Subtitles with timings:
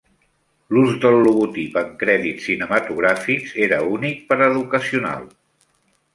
[0.77, 5.31] L'ús del logotip en crèdits cinematogràfics era únic per a Educational.